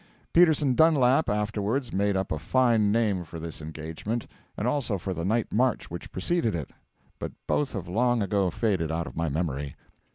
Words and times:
Peterson 0.33 0.73
Dunlap 0.73 1.29
afterwards 1.29 1.93
made 1.93 2.17
up 2.17 2.31
a 2.31 2.39
fine 2.39 2.91
name 2.91 3.23
for 3.23 3.39
this 3.39 3.61
engagement, 3.61 4.25
and 4.57 4.67
also 4.67 4.97
for 4.97 5.13
the 5.13 5.23
night 5.23 5.53
march 5.53 5.91
which 5.91 6.11
preceded 6.11 6.55
it, 6.55 6.71
but 7.19 7.31
both 7.45 7.73
have 7.73 7.87
long 7.87 8.23
ago 8.23 8.49
faded 8.49 8.91
out 8.91 9.05
of 9.05 9.15
my 9.15 9.29
memory. 9.29 9.75